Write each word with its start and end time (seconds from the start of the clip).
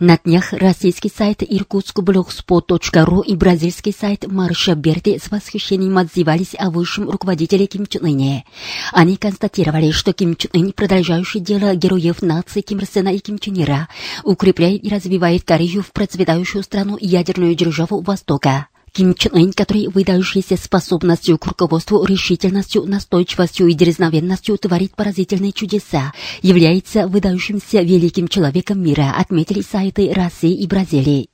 На 0.00 0.16
днях 0.16 0.52
российский 0.52 1.10
сайт 1.10 1.42
irkutskblogspot.ru 1.42 3.24
и 3.24 3.34
бразильский 3.34 3.92
сайт 3.92 4.26
Марша 4.28 4.76
Берти 4.76 5.18
с 5.18 5.28
восхищением 5.28 5.98
отзывались 5.98 6.54
о 6.56 6.70
высшем 6.70 7.10
руководителе 7.10 7.66
Ким 7.66 7.84
Чен 7.86 8.04
Ыне. 8.04 8.44
Они 8.92 9.16
констатировали, 9.16 9.90
что 9.90 10.12
Ким 10.12 10.36
Чен 10.36 10.50
Ын, 10.52 10.72
продолжающий 10.72 11.40
дело 11.40 11.74
героев 11.74 12.22
нации 12.22 12.60
Ким 12.60 12.78
Ир 12.78 12.86
Сена 12.86 13.08
и 13.08 13.18
Ким 13.18 13.40
Чен 13.40 13.60
Ира, 13.60 13.88
укрепляет 14.22 14.84
и 14.84 14.88
развивает 14.88 15.42
Корею 15.42 15.82
в 15.82 15.90
процветающую 15.90 16.62
страну 16.62 16.96
ядерную 17.00 17.56
державу 17.56 18.00
Востока. 18.00 18.68
Ким 18.92 19.14
Чен 19.14 19.34
Ын, 19.34 19.52
который 19.52 19.88
выдающийся 19.88 20.56
способностью 20.56 21.38
к 21.38 21.46
руководству, 21.46 22.04
решительностью, 22.04 22.84
настойчивостью 22.84 23.68
и 23.68 23.74
дерзновенностью 23.74 24.58
творит 24.58 24.94
поразительные 24.96 25.52
чудеса, 25.52 26.12
является 26.42 27.06
выдающимся 27.06 27.82
великим 27.82 28.28
человеком 28.28 28.82
мира, 28.82 29.14
отметили 29.16 29.62
сайты 29.62 30.12
России 30.12 30.54
и 30.54 30.66
Бразилии. 30.66 31.28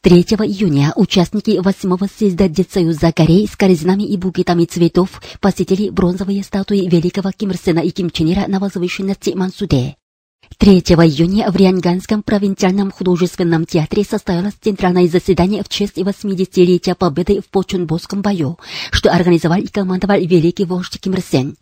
3 0.00 0.22
июня 0.22 0.92
участники 0.96 1.50
8-го 1.50 2.06
съезда 2.06 2.48
Дедсоюза 2.48 3.12
Кореи 3.12 3.46
с 3.46 3.56
корзинами 3.56 4.04
и 4.04 4.16
букетами 4.16 4.64
цветов 4.64 5.22
посетили 5.40 5.90
бронзовые 5.90 6.42
статуи 6.42 6.88
великого 6.88 7.30
Ким 7.32 7.50
Ир 7.50 7.56
Сена 7.56 7.80
и 7.80 7.90
Ким 7.90 8.10
Чен 8.10 8.32
Ира 8.32 8.46
на 8.48 8.58
возвышенности 8.58 9.30
Мансуде. 9.30 9.96
3 10.62 10.78
июня 10.78 11.50
в 11.50 11.56
Рянганском 11.56 12.22
провинциальном 12.22 12.92
художественном 12.92 13.66
театре 13.66 14.04
состоялось 14.08 14.54
центральное 14.62 15.08
заседание 15.08 15.64
в 15.64 15.68
честь 15.68 15.98
80-летия 15.98 16.94
победы 16.94 17.40
в 17.40 17.50
Почунбосском 17.50 18.22
бою, 18.22 18.60
что 18.92 19.10
организовал 19.10 19.58
и 19.58 19.66
командовал 19.66 20.20
великий 20.20 20.64
вождь 20.64 21.00
Ким 21.00 21.14
Ир 21.14 21.20
Сен. 21.20 21.56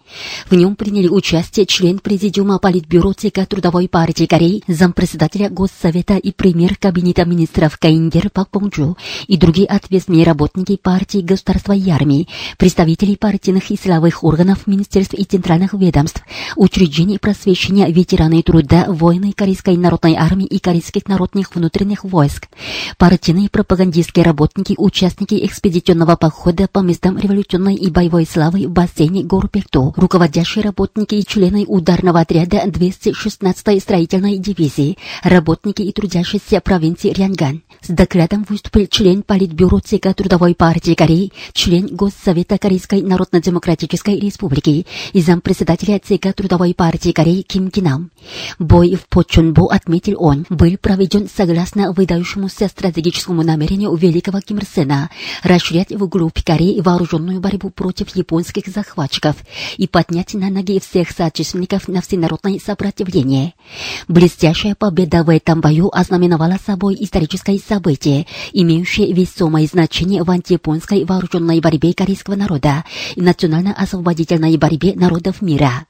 В 0.50 0.54
нем 0.54 0.76
приняли 0.76 1.08
участие 1.08 1.64
член 1.64 1.98
Президиума 1.98 2.58
Политбюро 2.58 3.14
ЦК 3.14 3.46
Трудовой 3.48 3.88
партии 3.88 4.26
Кореи, 4.26 4.62
зампредседателя 4.68 5.48
Госсовета 5.48 6.18
и 6.18 6.30
премьер 6.30 6.76
Кабинета 6.76 7.24
министров 7.24 7.78
Каингер 7.78 8.28
Пак 8.28 8.50
Понджу 8.50 8.98
и 9.26 9.38
другие 9.38 9.66
ответственные 9.66 10.24
работники 10.24 10.76
партии, 10.76 11.22
государства 11.22 11.72
и 11.72 11.88
армии, 11.88 12.28
представители 12.58 13.14
партийных 13.14 13.70
и 13.70 13.78
силовых 13.78 14.24
органов, 14.24 14.66
министерств 14.66 15.14
и 15.14 15.24
центральных 15.24 15.72
ведомств, 15.72 16.22
учреждений 16.54 17.18
просвещения, 17.18 17.86
ветераны 17.90 18.42
труда, 18.42 18.69
воины 18.88 19.32
Корейской 19.32 19.76
народной 19.76 20.14
армии 20.14 20.46
и 20.46 20.58
корейских 20.58 21.08
народных 21.08 21.54
внутренних 21.54 22.04
войск, 22.04 22.48
партийные 22.98 23.48
пропагандистские 23.48 24.24
работники, 24.24 24.74
участники 24.78 25.44
экспедиционного 25.44 26.16
похода 26.16 26.68
по 26.68 26.80
местам 26.80 27.18
революционной 27.18 27.74
и 27.74 27.90
боевой 27.90 28.26
славы 28.26 28.66
в 28.66 28.70
бассейне 28.70 29.22
гор 29.22 29.48
Пекту, 29.48 29.92
руководящие 29.96 30.64
работники 30.64 31.14
и 31.14 31.26
члены 31.26 31.64
ударного 31.66 32.20
отряда 32.20 32.62
216-й 32.66 33.80
строительной 33.80 34.38
дивизии, 34.38 34.98
работники 35.22 35.82
и 35.82 35.92
трудящиеся 35.92 36.60
провинции 36.60 37.12
Рянган. 37.12 37.62
С 37.82 37.88
докладом 37.88 38.44
выступил 38.48 38.86
член 38.86 39.22
Политбюро 39.22 39.80
ЦК 39.80 40.14
Трудовой 40.14 40.54
партии 40.54 40.94
Кореи, 40.94 41.32
член 41.52 41.86
Госсовета 41.86 42.58
Корейской 42.58 43.02
Народно-Демократической 43.02 44.18
Республики 44.18 44.86
и 45.12 45.20
зампредседателя 45.20 45.98
ЦК 45.98 46.34
Трудовой 46.34 46.74
партии 46.74 47.12
Кореи 47.12 47.42
Ким 47.42 47.70
Кинам. 47.70 48.10
Бой 48.60 48.94
в 48.94 49.08
Почунбо, 49.08 49.72
отметил 49.72 50.16
он, 50.18 50.44
был 50.50 50.76
проведен 50.76 51.30
согласно 51.34 51.92
выдающемуся 51.92 52.68
стратегическому 52.68 53.42
намерению 53.42 53.96
великого 53.96 54.42
Ким 54.42 54.58
Ир 54.58 54.66
Сена 54.66 55.10
расширять 55.42 55.92
вглубь 55.92 56.44
Кореи 56.44 56.82
вооруженную 56.82 57.40
борьбу 57.40 57.70
против 57.70 58.14
японских 58.14 58.66
захватчиков 58.66 59.36
и 59.78 59.88
поднять 59.88 60.34
на 60.34 60.50
ноги 60.50 60.78
всех 60.78 61.10
соотечественников 61.10 61.88
на 61.88 62.02
всенародное 62.02 62.58
сопротивление. 62.58 63.54
Блестящая 64.08 64.74
победа 64.74 65.24
в 65.24 65.30
этом 65.30 65.62
бою 65.62 65.88
ознаменовала 65.90 66.58
собой 66.62 66.98
историческое 67.00 67.58
событие, 67.58 68.26
имеющее 68.52 69.10
весомое 69.14 69.66
значение 69.66 70.22
в 70.22 70.30
антияпонской 70.30 71.06
вооруженной 71.06 71.60
борьбе 71.60 71.94
корейского 71.94 72.34
народа 72.34 72.84
и 73.16 73.22
национально-освободительной 73.22 74.58
борьбе 74.58 74.92
народов 74.96 75.40
мира. 75.40 75.86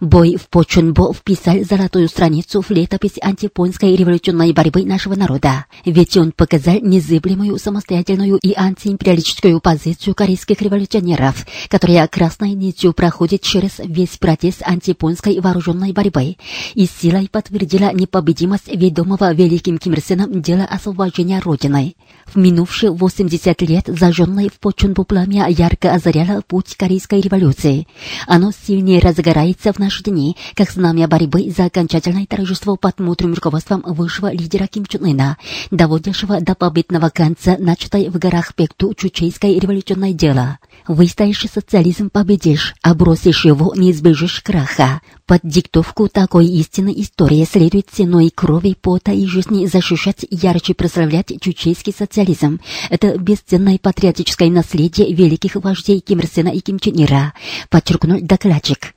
Бой 0.00 0.36
в 0.36 0.48
Почунбо 0.48 1.12
вписал 1.12 1.64
золотую 1.64 2.08
страницу 2.08 2.62
в 2.62 2.70
летопись 2.70 3.18
антипонской 3.20 3.96
революционной 3.96 4.52
борьбы 4.52 4.84
нашего 4.84 5.14
народа, 5.14 5.66
ведь 5.84 6.16
он 6.16 6.32
показал 6.32 6.80
незыблемую 6.80 7.58
самостоятельную 7.58 8.38
и 8.38 8.54
антиимпериалистическую 8.54 9.60
позицию 9.60 10.14
корейских 10.14 10.60
революционеров, 10.62 11.46
которая 11.68 12.06
красной 12.08 12.52
нитью 12.52 12.92
проходит 12.92 13.42
через 13.42 13.78
весь 13.78 14.16
процесс 14.18 14.56
антипонской 14.60 15.40
вооруженной 15.40 15.92
борьбы 15.92 16.36
и 16.74 16.86
силой 16.86 17.28
подтвердила 17.30 17.92
непобедимость 17.92 18.68
ведомого 18.68 19.32
великим 19.32 19.78
Ким 19.78 19.94
Ир 19.94 20.00
Сеном 20.00 20.40
дела 20.42 20.64
освобождения 20.64 21.40
Родины. 21.40 21.94
В 22.34 22.36
минувшие 22.36 22.92
80 22.92 23.62
лет 23.62 23.84
зажженное 23.86 24.50
в 24.50 24.60
Почунбо 24.60 25.04
пламя 25.04 25.48
ярко 25.48 25.94
озаряло 25.94 26.42
путь 26.46 26.76
корейской 26.76 27.22
революции. 27.22 27.86
Оно 28.26 28.52
сильнее 28.52 29.00
разгорается 29.00 29.72
в 29.72 29.78
наши 29.78 30.04
дни, 30.04 30.36
как 30.54 30.70
знамя 30.70 31.08
борьбы 31.08 31.50
за 31.50 31.64
окончательное 31.64 32.26
торжество 32.26 32.76
под 32.76 33.00
мудрым 33.00 33.32
руководством 33.32 33.82
высшего 33.86 34.30
лидера 34.30 34.66
Ким 34.66 34.84
Чен 34.84 35.04
Ына, 35.06 35.38
доводящего 35.70 36.40
до 36.42 36.54
победного 36.54 37.08
конца 37.08 37.56
начатой 37.58 38.10
в 38.10 38.18
горах 38.18 38.54
Пекту 38.54 38.92
чучейской 38.92 39.58
революционное 39.58 40.12
дело. 40.12 40.58
Выстоишь 40.86 41.46
социализм 41.50 42.10
победишь, 42.10 42.74
а 42.82 42.94
бросишь 42.94 43.46
его 43.46 43.74
не 43.74 43.90
избежишь 43.92 44.40
краха. 44.40 45.00
Под 45.26 45.40
диктовку 45.44 46.08
такой 46.08 46.46
истинной 46.46 46.94
истории 47.02 47.46
следует 47.50 47.88
ценой 47.90 48.30
крови, 48.34 48.76
пота 48.80 49.12
и 49.12 49.26
жизни 49.26 49.66
защищать 49.66 50.26
ярче 50.30 50.74
прославлять 50.74 51.32
чучейский 51.40 51.92
социализм. 51.92 52.17
Это 52.90 53.18
бесценное 53.18 53.78
патриотическое 53.78 54.50
наследие 54.50 55.12
великих 55.14 55.56
вождей 55.56 56.00
Ким 56.00 56.20
Ир 56.20 56.26
Сена 56.26 56.48
и 56.48 56.60
Ким 56.60 56.78
Чен 56.78 57.02
Ира, 57.02 57.34
подчеркнул 57.70 58.20
докладчик. 58.20 58.94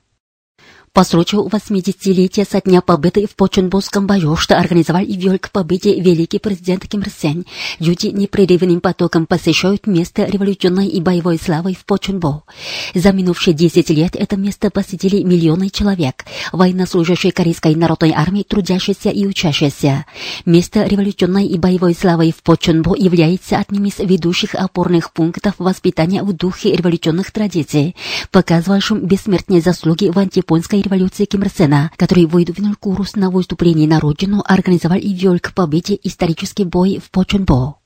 По 0.94 1.04
случаю 1.04 1.48
80-летия 1.50 2.46
со 2.46 2.60
дня 2.60 2.82
победы 2.82 3.26
в 3.26 3.34
Почунбосском 3.34 4.06
бою, 4.06 4.36
что 4.36 4.58
организовал 4.58 5.02
и 5.02 5.16
вел 5.16 5.38
к 5.38 5.50
победе 5.50 5.98
великий 5.98 6.38
президент 6.38 6.86
Ким 6.86 7.00
Ир 7.00 7.08
Сен, 7.08 7.46
люди 7.78 8.08
непрерывным 8.08 8.82
потоком 8.82 9.24
посещают 9.24 9.86
место 9.86 10.26
революционной 10.26 10.88
и 10.88 11.00
боевой 11.00 11.38
славы 11.38 11.72
в 11.72 11.86
Почунбо. 11.86 12.42
За 12.94 13.10
минувшие 13.12 13.54
10 13.54 13.88
лет 13.88 14.16
это 14.16 14.36
место 14.36 14.68
посетили 14.68 15.22
миллионы 15.22 15.70
человек, 15.70 16.26
военнослужащие 16.52 17.32
Корейской 17.32 17.74
народной 17.74 18.12
армии, 18.12 18.42
трудящиеся 18.42 19.08
и 19.08 19.24
учащиеся. 19.24 20.04
Место 20.44 20.84
революционной 20.84 21.46
и 21.46 21.56
боевой 21.56 21.94
славы 21.94 22.34
в 22.36 22.42
Почунбо 22.42 22.94
является 22.98 23.56
одним 23.56 23.86
из 23.86 23.98
ведущих 23.98 24.54
опорных 24.54 25.14
пунктов 25.14 25.54
воспитания 25.56 26.22
в 26.22 26.34
духе 26.34 26.76
революционных 26.76 27.30
традиций, 27.30 27.96
показывающим 28.30 29.06
бессмертные 29.06 29.62
заслуги 29.62 30.10
в 30.12 30.18
антипонской 30.18 30.81
революции 30.82 31.24
Ким 31.24 31.42
Ир 31.42 31.50
Сена, 31.50 31.90
который 31.96 32.26
выдвинул 32.26 32.74
курс 32.78 33.16
на 33.16 33.30
выступление 33.30 33.88
на 33.88 34.00
родину, 34.00 34.42
организовал 34.46 34.98
и 34.98 35.12
вел 35.12 35.38
к 35.38 35.54
победе 35.54 35.98
исторический 36.02 36.64
бой 36.64 37.00
в 37.02 37.10
Почунбо. 37.10 37.81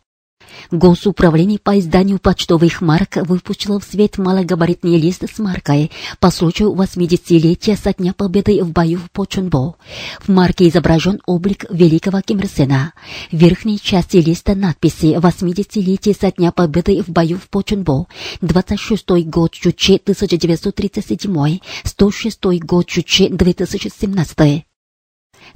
Госуправление 0.70 1.58
по 1.58 1.78
изданию 1.78 2.18
почтовых 2.18 2.80
марок 2.80 3.16
выпустило 3.16 3.80
в 3.80 3.84
свет 3.84 4.18
малогабаритный 4.18 4.98
лист 4.98 5.24
с 5.32 5.38
маркой 5.38 5.90
по 6.20 6.30
случаю 6.30 6.74
80-летия 6.74 7.76
со 7.76 7.92
дня 7.92 8.12
победы 8.12 8.62
в 8.62 8.70
бою 8.70 8.98
в 8.98 9.10
Почунбо. 9.10 9.76
В 10.20 10.28
марке 10.28 10.68
изображен 10.68 11.20
облик 11.26 11.64
великого 11.70 12.20
Ким 12.20 12.40
Ир 12.40 12.48
Сена. 12.48 12.92
В 13.30 13.36
верхней 13.36 13.80
части 13.80 14.16
листа 14.16 14.54
надписи 14.54 15.16
«80-летие 15.16 16.16
со 16.18 16.30
дня 16.32 16.52
победы 16.52 17.02
в 17.02 17.08
бою 17.08 17.38
в 17.38 17.48
Почунбо», 17.48 18.06
«26 18.42 19.22
год 19.24 19.52
Чуче 19.52 19.96
1937», 19.96 21.60
«106 21.84 22.58
год 22.60 22.86
Чуче 22.86 23.28
2017». 23.28 24.65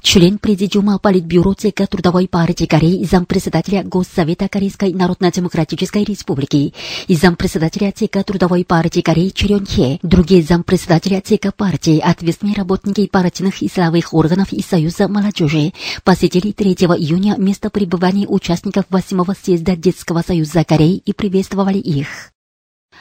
Член 0.03 0.39
Президиума 0.39 0.99
Политбюро 0.99 1.55
ЦК 1.55 1.87
Трудовой 1.89 2.29
партии 2.29 2.67
Кореи 2.67 3.01
и 3.01 3.05
зампредседателя 3.05 3.83
Госсовета 3.85 4.49
Корейской 4.49 4.93
Народно-Демократической 4.93 6.05
Республики 6.05 6.75
и 7.07 7.15
зампредседателя 7.15 7.93
ЦК 7.93 8.25
Трудовой 8.25 8.65
партии 8.65 9.01
Кореи 9.01 9.31
Черен 9.31 9.67
Хе, 9.67 9.99
другие 10.03 10.43
зампредседателя 10.43 11.21
ЦК 11.21 11.55
партии, 11.55 11.99
ответственные 11.99 12.57
работники 12.57 13.07
партийных 13.07 13.63
и 13.63 13.69
силовых 13.69 14.15
органов 14.15 14.53
и 14.53 14.63
Союза 14.63 15.09
молодежи 15.09 15.73
посетили 16.05 16.53
3 16.53 16.73
июня 16.73 17.37
место 17.39 17.71
пребывания 17.71 18.27
участников 18.27 18.87
8-го 18.91 19.35
съезда 19.35 19.77
Детского 19.77 20.23
союза 20.23 20.65
Кореи 20.65 21.03
и 21.05 21.13
приветствовали 21.13 21.79
их. 21.79 22.33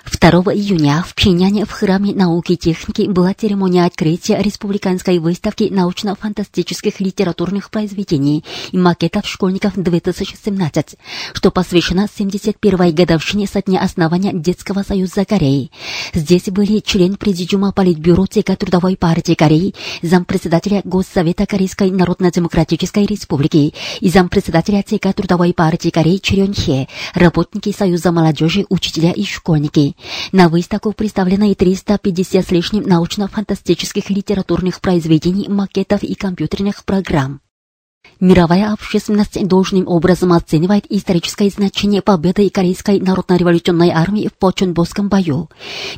2 0.05 0.29
июня 0.53 1.03
в 1.07 1.15
Пхеняне 1.15 1.65
в 1.65 1.71
Храме 1.71 2.13
науки 2.13 2.53
и 2.53 2.57
техники 2.57 3.07
была 3.07 3.33
церемония 3.33 3.85
открытия 3.85 4.41
республиканской 4.41 5.19
выставки 5.19 5.69
научно-фантастических 5.71 6.99
литературных 6.99 7.69
произведений 7.69 8.43
и 8.71 8.77
макетов 8.77 9.27
школьников 9.27 9.73
2017, 9.75 10.95
что 11.33 11.51
посвящено 11.51 12.07
71-й 12.07 12.91
годовщине 12.91 13.47
со 13.47 13.61
дня 13.61 13.81
основания 13.81 14.31
Детского 14.33 14.83
союза 14.83 15.25
Кореи. 15.25 15.71
Здесь 16.13 16.45
были 16.45 16.79
член 16.79 17.15
Президиума 17.15 17.71
Политбюро 17.71 18.25
ЦК 18.25 18.57
Трудовой 18.57 18.97
партии 18.97 19.35
Кореи, 19.35 19.73
зампредседателя 20.01 20.81
Госсовета 20.83 21.45
Корейской 21.45 21.91
Народно-Демократической 21.91 23.05
Республики 23.05 23.73
и 23.99 24.09
зампредседателя 24.09 24.83
ЦК 24.83 25.13
Трудовой 25.13 25.53
партии 25.53 25.89
Кореи 25.89 26.17
Чирён 26.17 26.53
Хе, 26.53 26.87
работники 27.13 27.73
Союза 27.77 28.11
молодежи, 28.11 28.65
учителя 28.69 29.11
и 29.11 29.23
школьники. 29.23 29.88
На 30.31 30.49
выставку 30.49 30.91
представлены 30.93 31.55
350 31.55 32.47
с 32.47 32.51
лишним 32.51 32.83
научно-фантастических 32.83 34.09
литературных 34.09 34.81
произведений, 34.81 35.47
макетов 35.47 36.03
и 36.03 36.15
компьютерных 36.15 36.85
программ. 36.85 37.41
Мировая 38.21 38.73
общественность 38.73 39.41
должным 39.47 39.87
образом 39.87 40.33
оценивает 40.33 40.85
историческое 40.89 41.49
значение 41.49 42.01
победы 42.01 42.49
Корейской 42.49 42.99
народно-революционной 42.99 43.91
армии 43.91 44.27
в 44.27 44.33
Почонбосском 44.33 45.07
бою. 45.07 45.49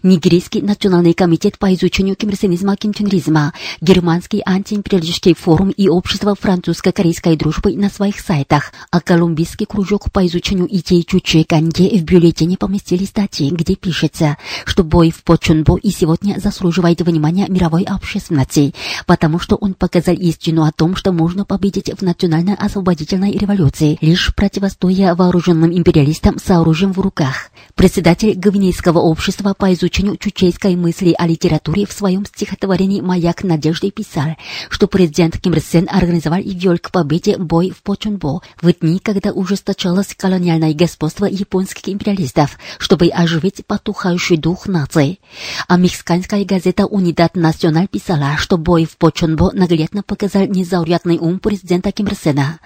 Нигерийский 0.04 0.62
национальный 0.62 1.14
комитет 1.14 1.58
по 1.58 1.74
изучению 1.74 2.16
кимрсенизма 2.16 2.76
кимченризма, 2.76 3.54
Германский 3.82 4.44
антиимпериалистический 4.46 5.34
форум 5.34 5.72
и 5.72 5.90
общество 5.90 6.36
французско-корейской 6.36 7.36
дружбы 7.38 7.74
на 7.76 7.90
своих 7.90 8.20
сайтах, 8.20 8.72
а 8.92 9.02
Колумбийский 9.02 9.66
кружок 9.66 10.12
по 10.12 10.24
изучению 10.28 10.68
идей 10.70 11.04
Чуче 11.04 11.44
Канге 11.44 11.98
в 11.98 12.04
бюллетене 12.04 12.56
поместили 12.56 13.06
статьи, 13.06 13.50
где 13.50 13.76
пишется, 13.76 14.38
что 14.66 14.84
бой 14.84 15.10
в 15.10 15.24
Почонбо 15.24 15.78
и 15.78 15.90
сегодня 15.90 16.40
заслуживает 16.40 17.02
внимания 17.02 17.48
мировой 17.50 17.84
общественности, 17.84 18.76
потому 19.08 19.40
что 19.40 19.56
он 19.56 19.74
показал 19.74 20.14
истину 20.14 20.66
о 20.66 20.72
том, 20.72 20.96
что 20.96 21.12
можно 21.12 21.46
победить 21.46 21.91
в 21.96 22.02
национально-освободительной 22.02 23.34
революции, 23.34 23.98
лишь 24.02 24.34
противостоя 24.36 25.16
вооруженным 25.16 25.76
империалистам 25.76 26.38
с 26.38 26.50
оружием 26.50 26.94
в 26.94 27.00
руках. 27.00 27.52
Председатель 27.76 28.34
Гвинейского 28.34 29.00
общества 29.00 29.54
по 29.58 29.74
изучению 29.74 30.18
чучейской 30.18 30.76
мысли 30.76 31.16
о 31.18 31.26
литературе 31.26 31.86
в 31.86 31.94
своем 31.94 32.26
стихотворении 32.26 33.02
«Маяк 33.02 33.44
надежды» 33.44 33.92
писал, 33.92 34.36
что 34.70 34.88
президент 34.88 35.40
Ким 35.40 35.54
Ир 35.54 35.62
Сен 35.62 35.88
организовал 35.90 36.40
и 36.40 36.54
вел 36.54 36.78
к 36.78 36.92
победе 36.92 37.38
бой 37.38 37.72
в 37.72 37.82
Почунбо 37.82 38.42
в 38.62 38.72
дни, 38.74 39.00
когда 39.00 39.32
ужесточалось 39.32 40.16
колониальное 40.16 40.74
господство 40.74 41.26
японских 41.26 41.90
империалистов, 41.90 42.58
чтобы 42.78 43.08
оживить 43.08 43.66
потухающий 43.66 44.38
дух 44.38 44.68
нации. 44.68 45.20
А 45.68 45.78
мексиканская 45.78 46.46
газета 46.46 46.86
«Унидад 46.86 47.36
Националь» 47.36 47.88
писала, 47.88 48.38
что 48.38 48.58
бой 48.58 48.86
в 48.86 48.98
Почунбо 48.98 49.52
наглядно 49.54 50.04
показал 50.04 50.46
незаурядный 50.46 51.18
ум 51.18 51.40
президента 51.40 51.81
Ким 51.90 52.06
Ир 52.06 52.16
Сена. 52.16 52.60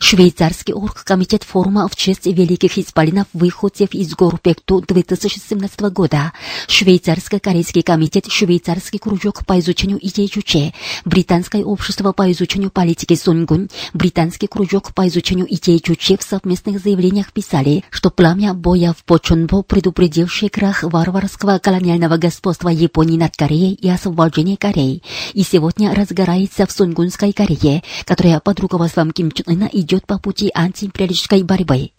Швейцарский 0.00 0.74
оргкомитет 0.74 1.44
форума 1.44 1.88
в 1.88 1.96
честь 1.96 2.26
великих 2.26 2.76
исполинов 2.78 3.26
выходцев 3.32 3.94
из 3.94 4.14
гор 4.14 4.38
Пекту 4.38 4.80
2017 4.86 5.80
года, 5.92 6.32
Швейцарско-корейский 6.66 7.82
комитет, 7.82 8.26
Швейцарский 8.30 8.98
кружок 8.98 9.46
по 9.46 9.58
изучению 9.58 9.98
идей 10.06 10.28
Чуче, 10.28 10.74
Британское 11.04 11.64
общество 11.64 12.12
по 12.12 12.30
изучению 12.32 12.70
политики 12.70 13.14
Сунгун, 13.14 13.68
Британский 13.94 14.46
кружок 14.46 14.92
по 14.94 15.08
изучению 15.08 15.46
идей 15.52 15.80
Чуче 15.80 16.18
в 16.18 16.22
совместных 16.22 16.80
заявлениях 16.80 17.32
писали, 17.32 17.84
что 17.90 18.10
пламя 18.10 18.54
боя 18.54 18.92
в 18.92 19.04
Почонбо, 19.04 19.62
предупредивший 19.62 20.48
крах 20.48 20.82
варварского 20.82 21.58
колониального 21.58 22.16
господства 22.16 22.68
Японии 22.68 23.16
над 23.16 23.36
Кореей 23.36 23.74
и 23.74 23.88
освобождение 23.88 24.56
Кореи, 24.56 25.02
и 25.32 25.42
сегодня 25.42 25.94
разгорается 25.94 26.66
в 26.66 26.72
Сунгунской 26.72 27.32
Корее, 27.32 27.82
которая 28.04 28.40
под 28.40 28.57
руководством 28.60 29.10
Ким 29.12 29.30
Чен 29.32 29.44
Ына 29.46 29.68
идет 29.72 30.06
по 30.06 30.18
пути 30.18 30.50
антиимпериалистической 30.54 31.42
борьбы. 31.42 31.90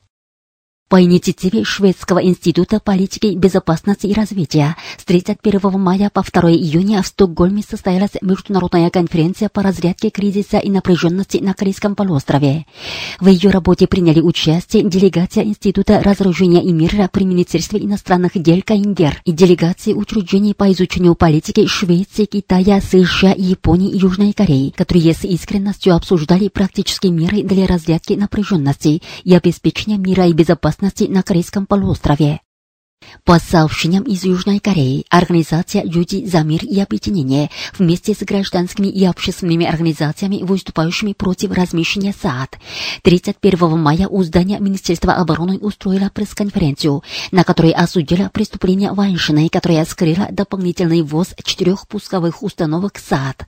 По 0.90 1.04
инициативе 1.04 1.64
Шведского 1.64 2.18
института 2.24 2.80
политики 2.80 3.36
безопасности 3.36 4.08
и 4.08 4.14
развития 4.16 4.76
с 4.98 5.06
31 5.06 5.80
мая 5.80 6.10
по 6.12 6.24
2 6.24 6.52
июня 6.54 7.04
в 7.04 7.08
Стокгольме 7.08 7.62
состоялась 7.62 8.14
международная 8.24 8.90
конференция 8.90 9.50
по 9.50 9.62
разрядке 9.62 10.10
кризиса 10.10 10.58
и 10.58 10.72
напряженности 10.72 11.38
на 11.38 11.54
Корейском 11.54 11.94
полуострове. 11.94 12.66
В 13.20 13.28
ее 13.28 13.52
работе 13.52 13.86
приняли 13.86 14.20
участие 14.20 14.82
делегация 14.82 15.44
Института 15.44 16.02
разоружения 16.02 16.64
и 16.64 16.72
мира 16.72 17.08
при 17.14 17.24
Министерстве 17.24 17.86
иностранных 17.86 18.32
дел 18.34 18.60
КНДР 18.66 19.22
и 19.26 19.32
делегации 19.32 19.94
учреждений 19.94 20.56
по 20.56 20.72
изучению 20.72 21.14
политики 21.14 21.68
Швеции, 21.68 22.26
Китая, 22.26 22.82
США, 22.82 23.36
Японии 23.38 23.92
и 23.92 24.00
Южной 24.00 24.34
Кореи, 24.34 24.74
которые 24.76 25.14
с 25.14 25.24
искренностью 25.24 25.94
обсуждали 25.94 26.48
практические 26.48 27.12
меры 27.12 27.44
для 27.44 27.68
разрядки 27.68 28.14
напряженности 28.14 29.04
и 29.24 29.36
обеспечения 29.36 30.00
мира 30.00 30.26
и 30.26 30.34
безопасности 30.34 30.79
безопасности 30.80 31.04
на 31.12 31.24
Корейском 31.24 31.66
полуострове. 31.66 32.42
По 33.30 33.40
сообщениям 33.40 34.04
из 34.04 34.24
Южной 34.24 34.60
Кореи, 34.60 35.06
организация 35.10 35.84
«Люди 35.84 36.26
за 36.26 36.40
мир 36.40 36.64
и 36.64 36.80
объединение» 36.80 37.50
вместе 37.78 38.14
с 38.14 38.24
гражданскими 38.24 38.88
и 38.88 39.06
общественными 39.06 39.66
организациями, 39.66 40.42
выступающими 40.42 41.14
против 41.14 41.52
размещения 41.52 42.14
САД, 42.20 42.58
31 43.04 43.78
мая 43.78 44.08
у 44.08 44.24
здания 44.24 44.60
Министерства 44.60 45.14
обороны 45.14 45.60
устроила 45.60 46.10
пресс-конференцию, 46.14 47.04
на 47.32 47.44
которой 47.44 47.72
осудила 47.72 48.30
преступление 48.34 48.94
военщины, 48.94 49.48
которая 49.50 49.86
скрыла 49.86 50.28
дополнительный 50.32 51.04
ввоз 51.04 51.36
четырех 51.44 51.88
пусковых 51.88 52.42
установок 52.42 52.98
САД. 52.98 53.46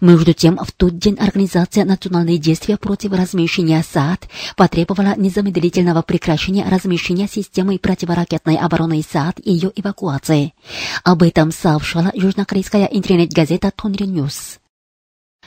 Между 0.00 0.34
тем, 0.34 0.58
в 0.58 0.70
тот 0.72 0.98
день 0.98 1.16
Организация 1.18 1.84
национальные 1.84 2.38
действия 2.38 2.76
против 2.76 3.12
размещения 3.12 3.82
САД 3.82 4.28
потребовала 4.56 5.14
незамедлительного 5.16 6.02
прекращения 6.02 6.68
размещения 6.68 7.26
системы 7.26 7.78
противоракетной 7.78 8.56
обороны 8.56 8.83
обороны 8.84 9.02
THAAD 9.02 9.40
ее 9.44 9.72
эвакуации. 9.74 10.54
Об 11.02 11.22
этом 11.22 11.50
сообщала 11.50 12.10
южнокорейская 12.14 12.86
интернет-газета 12.86 13.72
Тонри 13.74 14.06
Ньюс. 14.06 14.58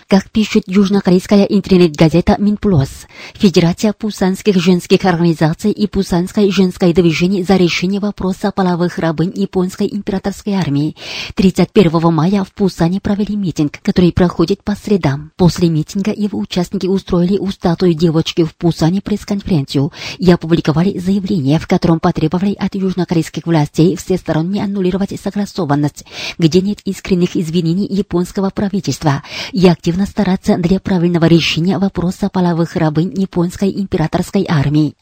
Как 0.08 0.32
пишет 0.32 0.64
южнокорейская 0.68 1.44
интернет-газета 1.44 2.38
Минплюс, 2.40 3.08
Федерация 3.34 3.92
пусанских 3.92 4.56
женских 4.56 5.04
организаций 5.04 5.72
и 5.72 5.86
Пусанское 5.86 6.50
женское 6.50 6.94
движение 6.94 7.44
за 7.44 7.58
решение 7.58 8.00
вопроса 8.00 8.54
половых 8.56 9.00
рабынь 9.00 9.34
японской 9.36 9.90
императорской 9.92 10.54
армии 10.54 10.96
31 11.36 12.14
мая 12.14 12.46
в 12.46 12.54
Пусане 12.54 13.02
провели 13.02 13.36
митинг, 13.36 13.82
который 13.82 14.14
проходит 14.14 14.64
по 14.64 14.76
средам. 14.76 15.34
После 15.36 15.68
митинга 15.68 16.14
его 16.16 16.40
участники 16.40 16.88
устроили 16.88 17.38
у 17.38 17.52
статуи 17.52 17.92
девочки 17.92 18.46
в 18.46 18.56
Пусане 18.56 19.02
пресс-конференцию 19.02 19.92
и 20.20 20.32
опубликовали 20.32 20.98
заявление, 21.00 21.60
в 21.60 21.68
котором 21.68 22.00
потребовали 22.00 22.54
от 22.54 22.76
южнокорейских 22.76 23.46
властей 23.46 23.98
всесторонне 23.98 24.64
аннулировать 24.64 25.20
согласованность, 25.22 26.06
где 26.38 26.62
нет 26.62 26.80
искренних 26.86 27.36
извинений 27.36 27.88
японского 27.88 28.52
правительства 28.52 29.22
и 29.52 29.68
активно 29.68 29.87
активно 29.88 30.06
стараться 30.06 30.58
для 30.58 30.82
правильного 30.82 31.28
решения 31.28 31.78
вопроса 31.78 32.28
половых 32.28 32.76
рабынь 32.76 33.14
японской 33.16 33.72
императорской 33.72 34.46
армии. 34.50 34.96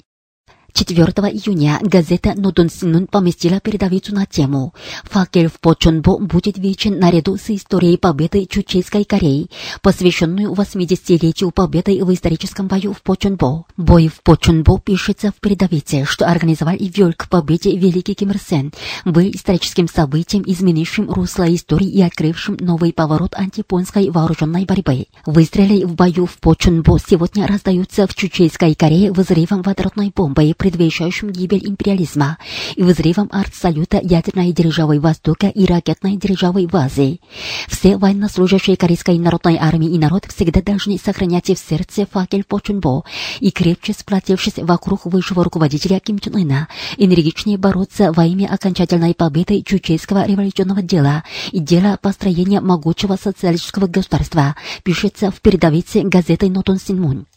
4 0.75 1.05
июня 1.31 1.79
газета 1.81 2.33
«Нодон 2.35 2.69
Синун» 2.69 3.07
поместила 3.07 3.61
передовицу 3.61 4.13
на 4.13 4.25
тему 4.25 4.73
«Факел 5.05 5.47
в 5.47 5.61
Почонбо 5.61 6.19
будет 6.19 6.57
вечен 6.57 6.99
наряду 6.99 7.37
с 7.37 7.49
историей 7.49 7.95
победы 7.95 8.45
Чучейской 8.45 9.05
Кореи, 9.05 9.49
посвященную 9.81 10.51
80-летию 10.51 11.51
победы 11.51 12.03
в 12.03 12.13
историческом 12.13 12.67
бою 12.67 12.91
в 12.91 13.01
Почонбо». 13.03 13.63
Бой 13.77 14.09
в 14.09 14.21
Почонбо 14.21 14.77
пишется 14.77 15.31
в 15.31 15.35
передовице, 15.35 16.03
что 16.03 16.27
организовал 16.27 16.75
и 16.75 16.89
вел 16.89 17.13
к 17.13 17.29
победе 17.29 17.77
Великий 17.77 18.13
Ким 18.13 18.31
Ир 18.31 18.37
Сен, 18.37 18.73
был 19.05 19.29
историческим 19.29 19.87
событием, 19.87 20.43
изменившим 20.45 21.09
русло 21.09 21.45
истории 21.55 21.87
и 21.87 22.01
открывшим 22.01 22.57
новый 22.59 22.91
поворот 22.91 23.33
антипонской 23.35 24.09
вооруженной 24.09 24.65
борьбы. 24.65 25.05
Выстрелы 25.25 25.85
в 25.85 25.95
бою 25.95 26.25
в 26.25 26.37
Почонбо 26.39 26.99
сегодня 26.99 27.47
раздаются 27.47 28.07
в 28.07 28.13
Чучейской 28.13 28.75
Корее 28.75 29.13
взрывом 29.13 29.61
водородной 29.61 30.11
бомбы, 30.13 30.53
предвещающим 30.65 31.29
гибель 31.29 31.67
империализма 31.67 32.39
и 32.75 32.81
взрывом 32.81 33.29
арт-салюта 33.31 33.99
ядерной 34.01 34.51
державы 34.51 34.99
Востока 34.99 35.45
и 35.45 35.63
ракетной 35.67 36.17
державы 36.17 36.65
в 36.65 36.75
Азии. 36.75 37.21
Все 37.67 37.97
военнослужащие 37.97 38.75
Корейской 38.75 39.19
народной 39.19 39.57
армии 39.57 39.91
и 39.91 39.99
народ 39.99 40.25
всегда 40.25 40.63
должны 40.63 40.97
сохранять 40.97 41.51
в 41.51 41.57
сердце 41.59 42.07
факел 42.07 42.41
Почунбо 42.47 43.03
и 43.39 43.51
крепче 43.51 43.93
сплотившись 43.93 44.57
вокруг 44.57 45.05
высшего 45.05 45.43
руководителя 45.43 45.99
Ким 45.99 46.17
Чен 46.17 46.35
Ына, 46.35 46.67
энергичнее 46.97 47.59
бороться 47.59 48.11
во 48.11 48.25
имя 48.25 48.47
окончательной 48.47 49.13
победы 49.13 49.61
чучейского 49.61 50.25
революционного 50.25 50.81
дела 50.81 51.23
и 51.51 51.59
дела 51.59 51.99
построения 52.01 52.59
могучего 52.59 53.17
социалистического 53.21 53.85
государства, 53.85 54.55
пишется 54.81 55.29
в 55.29 55.41
передовице 55.41 56.01
газеты 56.01 56.49
Нотон 56.49 56.79
Синмун. 56.79 57.27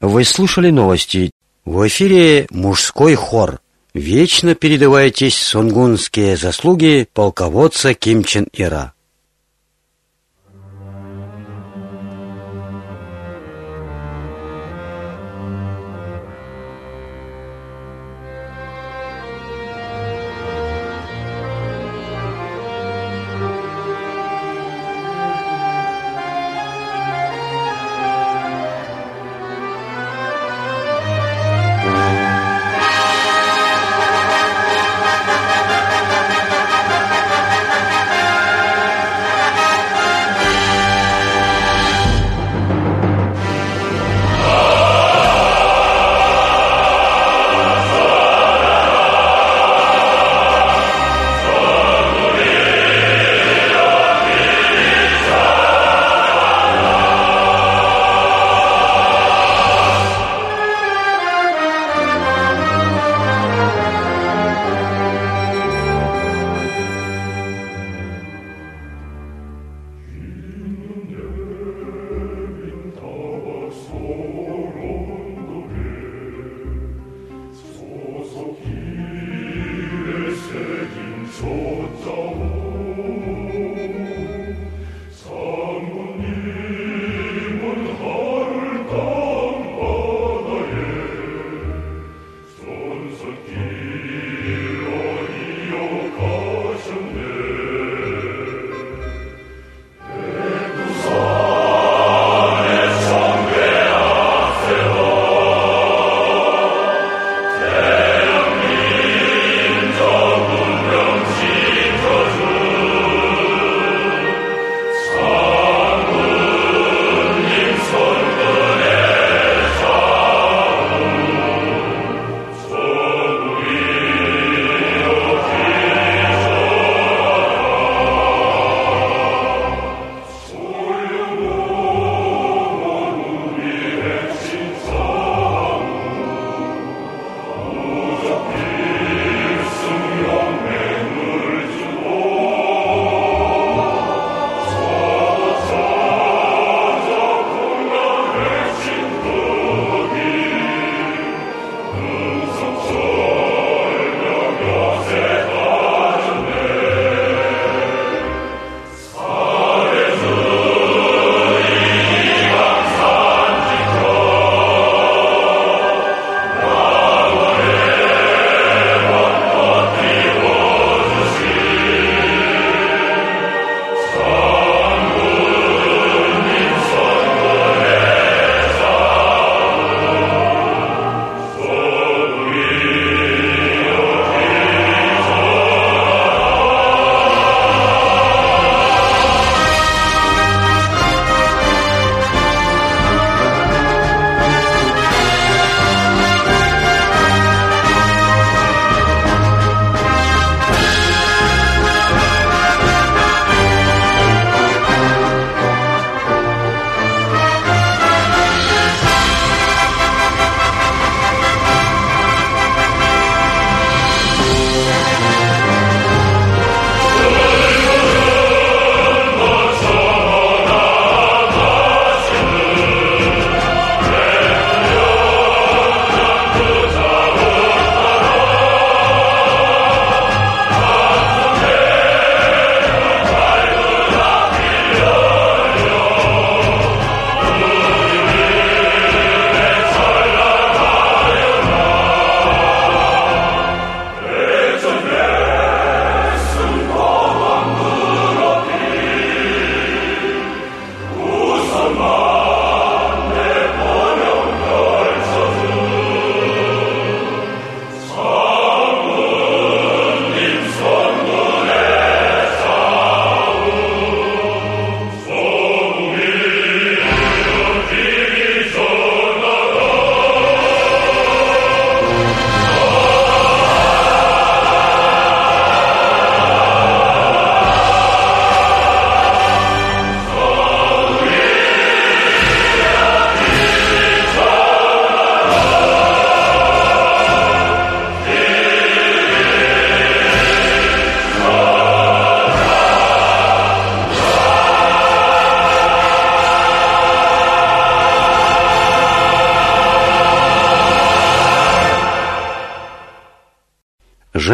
Вы 0.00 0.24
слушали 0.24 0.70
новости 0.70 1.30
в 1.66 1.86
эфире 1.88 2.46
мужской 2.50 3.14
хор. 3.16 3.60
Вечно 3.92 4.54
передавайтесь 4.54 5.36
сунгунские 5.36 6.36
заслуги 6.36 7.08
полководца 7.12 7.92
Ким 7.92 8.24
Чен 8.24 8.48
Ира. 8.52 8.94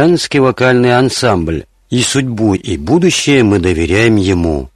Женский 0.03 0.41
вокальный 0.41 0.99
ансамбль, 0.99 1.65
и 1.89 2.03
судьбу, 2.03 2.55
и 2.55 2.77
будущее 2.77 3.45
мы 3.45 3.61
доверяем 3.61 4.17
ему. 4.17 4.69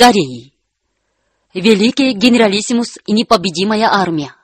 Кореи. 0.00 0.54
Великий 1.52 2.14
генералиссимус 2.14 2.96
и 3.04 3.12
непобедимая 3.12 3.86
армия. 3.86 4.34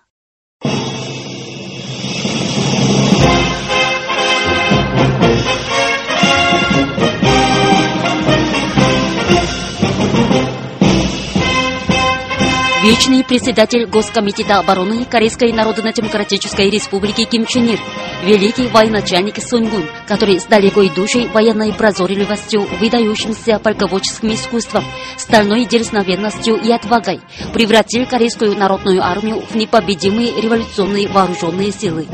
Вечный 12.85 13.25
председатель 13.25 13.87
Госкомитета 13.87 14.59
обороны 14.59 15.07
Корейской 15.07 15.55
Народно-Демократической 15.55 16.69
Республики 16.69 17.25
Ким 17.25 17.47
Чен 17.47 17.71
Ир, 17.71 17.81
великий 18.25 18.69
военачальник 18.69 19.43
Сун 19.43 19.69
Гун, 19.69 19.85
который 20.07 20.41
с 20.41 20.45
далеко 20.45 20.87
идущей 20.87 21.29
военной 21.29 21.73
прозорливостью, 21.73 22.63
выдающимся 22.81 23.59
полководческим 23.59 24.33
искусством, 24.33 24.85
стальной 25.17 25.65
дерзновенностью 25.67 26.57
и 26.57 26.71
отвагой, 26.71 27.21
превратил 27.53 28.07
Корейскую 28.07 28.57
народную 28.57 29.03
армию 29.03 29.41
в 29.41 29.55
непобедимые 29.55 30.41
революционные 30.41 31.09
вооруженные 31.09 31.73
силы. 31.73 32.07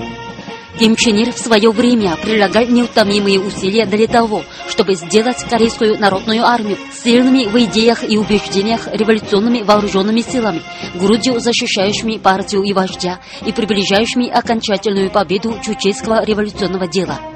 Ким 0.78 0.96
Чен 0.96 1.16
Ир 1.16 1.32
в 1.32 1.38
свое 1.38 1.70
время 1.70 2.16
прилагал 2.16 2.66
неутомимые 2.66 3.40
усилия 3.40 3.84
для 3.84 4.06
того, 4.06 4.42
чтобы 4.68 4.94
сделать 4.94 5.44
Корейскую 5.48 5.98
народную 5.98 6.44
армию 6.44 6.78
сильными 6.92 7.44
в 7.44 7.56
идеях 7.64 8.08
и 8.08 8.16
убеждениях 8.16 8.88
революционными 8.88 9.62
вооруженными 9.62 10.20
силами, 10.20 10.62
грудью 10.94 11.40
защищающими 11.40 12.18
партию 12.18 12.62
и 12.62 12.72
вождя 12.72 13.20
и 13.44 13.52
приближающими 13.52 14.28
окончательную 14.28 15.10
победу 15.10 15.58
чучейского 15.62 16.24
революционного 16.24 16.86
дела. 16.86 17.31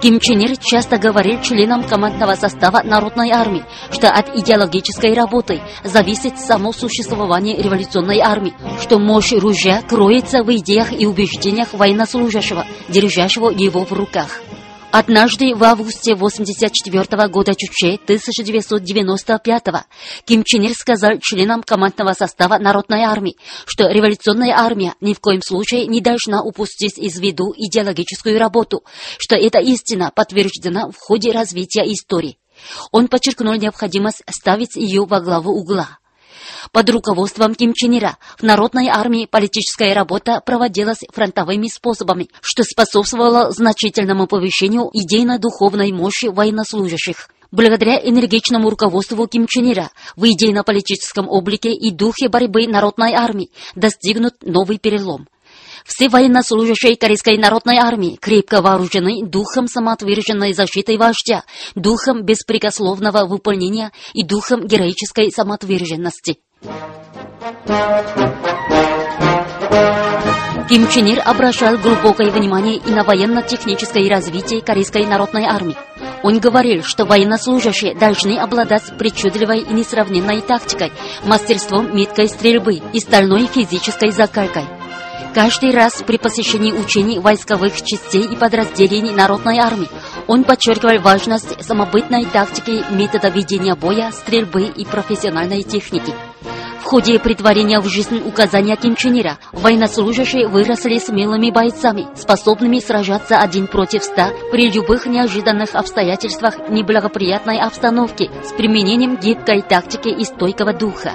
Ким 0.00 0.20
Чен 0.20 0.40
Ир 0.40 0.58
часто 0.58 0.98
говорил 0.98 1.40
членам 1.40 1.82
командного 1.82 2.34
состава 2.34 2.82
Народной 2.82 3.30
армии, 3.30 3.64
что 3.90 4.10
от 4.10 4.36
идеологической 4.36 5.14
работы 5.14 5.62
зависит 5.84 6.38
само 6.38 6.72
существование 6.72 7.56
революционной 7.62 8.20
армии, 8.20 8.54
что 8.82 8.98
мощь 8.98 9.32
ружья 9.32 9.80
кроется 9.80 10.42
в 10.42 10.54
идеях 10.54 10.92
и 10.92 11.06
убеждениях 11.06 11.72
военнослужащего, 11.72 12.66
держащего 12.88 13.48
его 13.48 13.84
в 13.84 13.92
руках. 13.92 14.40
Однажды 14.92 15.54
в 15.54 15.62
августе 15.62 16.14
84 16.14 17.28
года 17.28 17.54
Чуче 17.54 17.94
1995 18.04 19.62
Ким 20.24 20.44
Чен 20.44 20.62
Ир 20.62 20.72
сказал 20.72 21.18
членам 21.20 21.62
командного 21.62 22.12
состава 22.12 22.58
Народной 22.58 23.02
армии, 23.02 23.36
что 23.66 23.88
революционная 23.88 24.54
армия 24.56 24.94
ни 25.00 25.12
в 25.12 25.20
коем 25.20 25.42
случае 25.42 25.86
не 25.86 26.00
должна 26.00 26.42
упустить 26.42 26.98
из 26.98 27.18
виду 27.18 27.52
идеологическую 27.56 28.38
работу, 28.38 28.84
что 29.18 29.34
эта 29.34 29.58
истина 29.58 30.10
подтверждена 30.14 30.88
в 30.90 30.96
ходе 30.98 31.32
развития 31.32 31.82
истории. 31.92 32.38
Он 32.90 33.08
подчеркнул 33.08 33.54
необходимость 33.54 34.22
ставить 34.30 34.76
ее 34.76 35.04
во 35.04 35.20
главу 35.20 35.52
угла. 35.52 35.98
Под 36.72 36.90
руководством 36.90 37.54
Ким 37.54 37.72
Чен 37.72 37.98
Ира 37.98 38.18
в 38.38 38.42
Народной 38.42 38.88
армии 38.88 39.26
политическая 39.30 39.94
работа 39.94 40.40
проводилась 40.44 41.00
фронтовыми 41.12 41.68
способами, 41.68 42.28
что 42.40 42.64
способствовало 42.64 43.50
значительному 43.50 44.26
повышению 44.26 44.90
идейно-духовной 44.92 45.92
мощи 45.92 46.26
военнослужащих. 46.26 47.28
Благодаря 47.52 47.96
энергичному 47.96 48.68
руководству 48.70 49.26
Ким 49.26 49.46
Чен 49.46 49.72
Ира 49.72 49.90
в 50.16 50.24
идейно-политическом 50.24 51.28
облике 51.28 51.72
и 51.72 51.90
духе 51.90 52.28
борьбы 52.28 52.66
Народной 52.66 53.12
армии 53.12 53.50
достигнут 53.74 54.34
новый 54.42 54.78
перелом. 54.78 55.28
Все 55.86 56.08
военнослужащие 56.08 56.96
Корейской 56.96 57.38
народной 57.38 57.76
армии 57.76 58.16
крепко 58.16 58.60
вооружены 58.60 59.24
духом 59.24 59.68
самоотверженной 59.68 60.52
защиты 60.52 60.98
вождя, 60.98 61.44
духом 61.76 62.24
беспрекословного 62.24 63.26
выполнения 63.26 63.92
и 64.12 64.24
духом 64.24 64.66
героической 64.66 65.30
самоотверженности. 65.30 66.38
Ким 70.68 70.88
Чен 70.88 71.06
Ир 71.06 71.22
обращал 71.24 71.78
глубокое 71.78 72.30
внимание 72.30 72.76
и 72.76 72.90
на 72.90 73.04
военно-техническое 73.04 74.10
развитие 74.10 74.62
Корейской 74.62 75.06
народной 75.06 75.44
армии. 75.44 75.76
Он 76.24 76.40
говорил, 76.40 76.82
что 76.82 77.04
военнослужащие 77.04 77.94
должны 77.94 78.36
обладать 78.36 78.98
причудливой 78.98 79.60
и 79.60 79.72
несравненной 79.72 80.40
тактикой, 80.40 80.90
мастерством 81.24 81.96
меткой 81.96 82.28
стрельбы 82.28 82.80
и 82.92 82.98
стальной 82.98 83.46
физической 83.46 84.10
закалкой. 84.10 84.64
Каждый 85.36 85.70
раз 85.70 86.02
при 86.04 86.16
посещении 86.16 86.72
учений 86.72 87.20
войсковых 87.20 87.80
частей 87.82 88.24
и 88.24 88.36
подразделений 88.36 89.12
Народной 89.12 89.58
армии 89.58 89.88
он 90.26 90.42
подчеркивал 90.44 90.98
важность 91.00 91.62
самобытной 91.62 92.24
тактики, 92.24 92.82
метода 92.90 93.28
ведения 93.28 93.74
боя, 93.76 94.10
стрельбы 94.10 94.62
и 94.62 94.84
профессиональной 94.84 95.62
техники. 95.62 96.12
В 96.80 96.84
ходе 96.84 97.18
притворения 97.18 97.80
в 97.80 97.86
жизнь 97.88 98.22
указания 98.24 98.76
Ира 98.76 99.38
военнослужащие 99.52 100.46
выросли 100.46 100.98
смелыми 100.98 101.50
бойцами, 101.50 102.06
способными 102.14 102.78
сражаться 102.78 103.38
один 103.38 103.66
против 103.66 104.04
ста 104.04 104.30
при 104.52 104.70
любых 104.70 105.06
неожиданных 105.06 105.74
обстоятельствах 105.74 106.68
неблагоприятной 106.68 107.58
обстановки 107.58 108.30
с 108.44 108.52
применением 108.52 109.16
гибкой 109.16 109.62
тактики 109.62 110.08
и 110.08 110.24
стойкого 110.24 110.72
духа. 110.72 111.12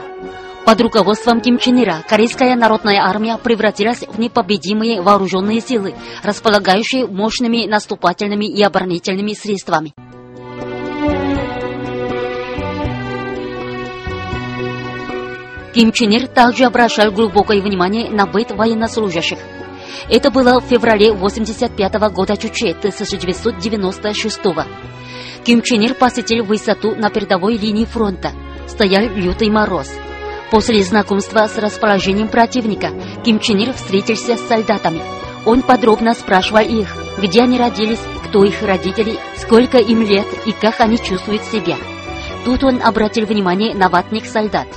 Под 0.65 0.79
руководством 0.79 1.41
Ким 1.41 1.57
Чен 1.57 1.81
Ира 1.83 2.03
Корейская 2.07 2.55
народная 2.55 3.01
армия 3.01 3.37
превратилась 3.37 4.01
в 4.01 4.19
непобедимые 4.19 5.01
вооруженные 5.01 5.59
силы, 5.59 5.95
располагающие 6.23 7.07
мощными 7.07 7.67
наступательными 7.67 8.45
и 8.45 8.61
оборонительными 8.61 9.33
средствами. 9.33 9.93
Ким 15.73 15.93
Чен 15.93 16.09
Ир 16.11 16.27
также 16.27 16.65
обращал 16.65 17.11
глубокое 17.11 17.61
внимание 17.61 18.09
на 18.09 18.25
быт 18.25 18.51
военнослужащих. 18.51 19.39
Это 20.09 20.29
было 20.29 20.59
в 20.59 20.65
феврале 20.65 21.13
85 21.13 21.93
года 22.13 22.35
Чуче 22.35 22.71
1996 22.71 24.41
Ким 25.45 25.61
Чен 25.61 25.81
Ир 25.81 25.93
посетил 25.93 26.43
высоту 26.43 26.93
на 26.95 27.09
передовой 27.09 27.55
линии 27.57 27.85
фронта. 27.85 28.31
Стоял 28.67 29.03
лютый 29.15 29.49
мороз. 29.49 29.89
После 30.49 30.83
знакомства 30.83 31.47
с 31.47 31.57
расположением 31.57 32.27
противника 32.27 32.89
Ким 33.23 33.39
Чен 33.39 33.59
Ир 33.59 33.73
встретился 33.73 34.35
с 34.35 34.47
солдатами. 34.47 35.01
Он 35.45 35.61
подробно 35.61 36.13
спрашивал 36.13 36.61
их, 36.61 36.93
где 37.17 37.43
они 37.43 37.57
родились, 37.57 38.01
кто 38.27 38.43
их 38.43 38.61
родители, 38.61 39.17
сколько 39.37 39.77
им 39.77 40.01
лет 40.01 40.27
и 40.45 40.51
как 40.51 40.81
они 40.81 40.97
чувствуют 40.97 41.43
себя. 41.43 41.77
Тут 42.43 42.65
он 42.65 42.81
обратил 42.83 43.25
внимание 43.25 43.73
на 43.73 43.87
ватник 43.87 44.25
солдат. 44.25 44.67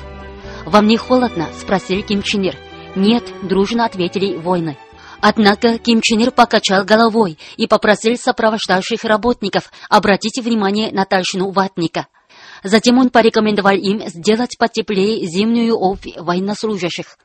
«Вам 0.64 0.86
не 0.86 0.96
холодно?»– 0.96 1.48
спросил 1.60 2.02
Ким 2.02 2.22
Чен 2.22 2.42
Ир. 2.42 2.56
«Нет»,– 2.96 3.24
дружно 3.42 3.84
ответили 3.84 4.36
воины. 4.36 4.76
Однако 5.20 5.78
Ким 5.78 6.00
Чен 6.00 6.20
Ир 6.20 6.30
покачал 6.30 6.84
головой 6.84 7.38
и 7.56 7.66
попросил 7.66 8.16
сопровождающих 8.16 9.04
работников 9.04 9.70
обратить 9.88 10.38
внимание 10.38 10.92
на 10.92 11.04
толщину 11.04 11.50
ватника– 11.50 12.06
Затем 12.64 12.98
он 12.98 13.10
порекомендовал 13.10 13.74
им 13.74 14.00
сделать 14.08 14.56
потеплее 14.58 15.26
зимнюю 15.26 15.76
обувь 15.76 16.16
военнослужащих. 16.16 17.18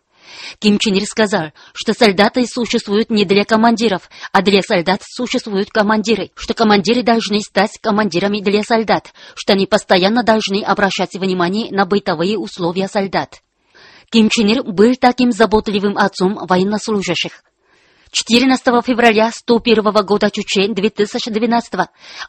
Ким 0.59 0.79
Чен 0.79 0.95
Ир 0.95 1.05
сказал, 1.05 1.51
что 1.73 1.93
солдаты 1.93 2.45
существуют 2.45 3.09
не 3.09 3.25
для 3.25 3.45
командиров, 3.45 4.09
а 4.31 4.41
для 4.41 4.61
солдат 4.61 5.01
существуют 5.03 5.69
командиры, 5.69 6.31
что 6.35 6.53
командиры 6.53 7.03
должны 7.03 7.41
стать 7.41 7.77
командирами 7.81 8.39
для 8.39 8.63
солдат, 8.63 9.11
что 9.35 9.53
они 9.53 9.65
постоянно 9.65 10.23
должны 10.23 10.63
обращать 10.63 11.13
внимание 11.13 11.71
на 11.71 11.85
бытовые 11.85 12.37
условия 12.37 12.87
солдат. 12.87 13.41
Ким 14.09 14.29
Чен 14.29 14.47
Ир 14.47 14.63
был 14.63 14.95
таким 14.95 15.31
заботливым 15.31 15.97
отцом 15.97 16.39
военнослужащих. 16.47 17.43
14 18.11 18.65
февраля 18.83 19.29
101 19.31 19.83
года 20.05 20.31
Чуче 20.31 20.67
2012 20.67 21.73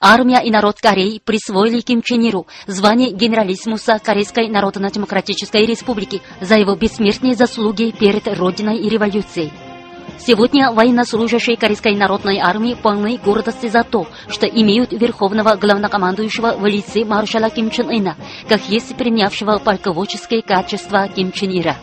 армия 0.01 0.41
и 0.45 0.51
народ 0.51 0.79
Кореи 0.81 1.21
присвоили 1.25 1.81
Ким 1.81 2.03
Чен 2.03 2.21
Иру 2.21 2.47
звание 2.67 3.13
генералиссимуса 3.13 3.99
Корейской 3.99 4.49
Народно-Демократической 4.49 5.65
Республики 5.65 6.21
за 6.41 6.57
его 6.57 6.77
бессмертные 6.77 7.35
заслуги 7.35 7.95
перед 7.99 8.27
Родиной 8.29 8.77
и 8.79 8.89
революцией. 8.91 9.53
Сегодня 10.19 10.71
военнослужащие 10.71 11.57
Корейской 11.57 11.97
народной 11.97 12.41
армии 12.41 12.75
полны 12.75 13.17
гордости 13.17 13.69
за 13.69 13.83
то, 13.83 14.07
что 14.29 14.47
имеют 14.47 14.93
верховного 14.93 15.57
главнокомандующего 15.57 16.59
в 16.59 16.67
лице 16.67 17.07
маршала 17.07 17.49
Ким 17.49 17.71
Чен 17.71 17.89
Ына, 17.89 18.17
как 18.47 18.69
есть 18.69 18.95
принявшего 18.97 19.59
полководческие 19.59 20.43
качества 20.43 21.09
Ким 21.09 21.33
Чен 21.33 21.59
Ира. 21.59 21.77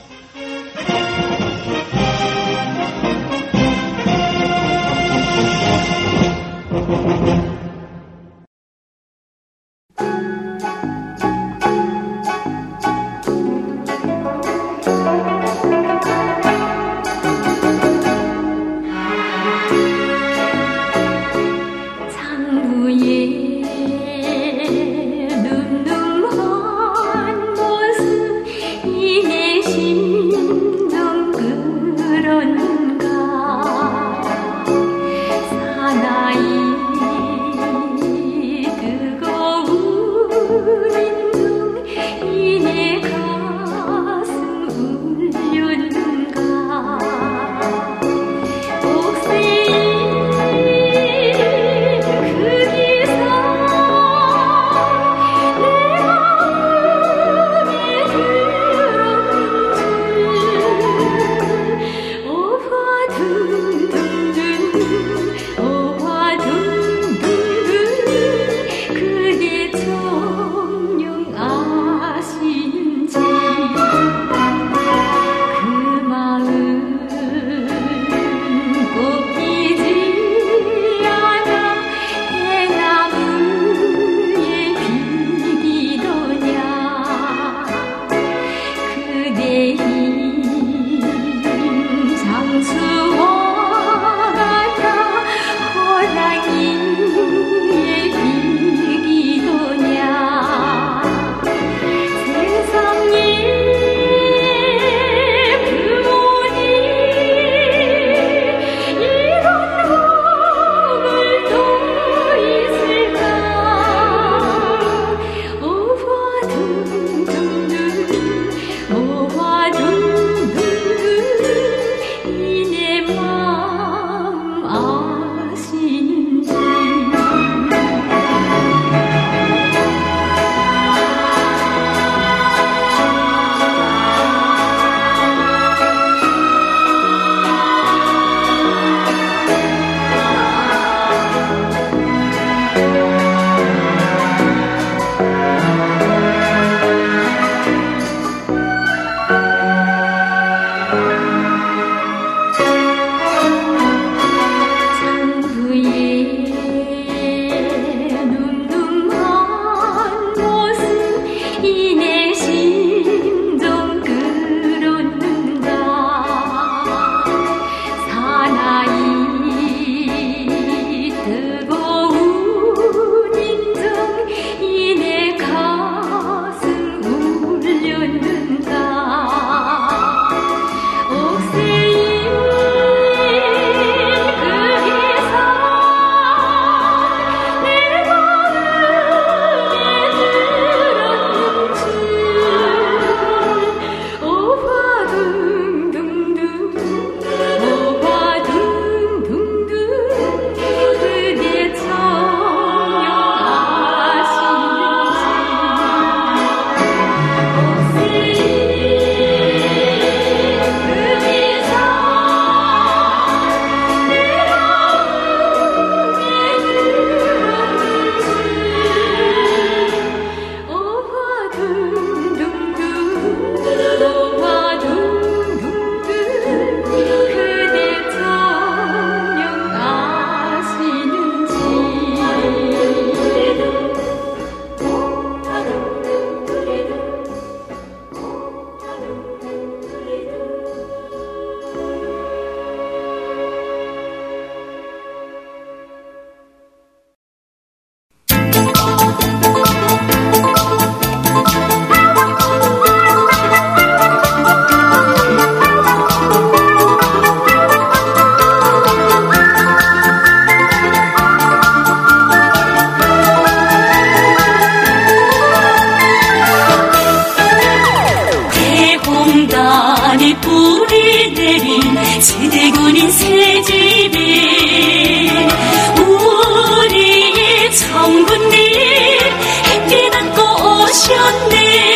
đón 281.27 281.49
đi 281.49 281.86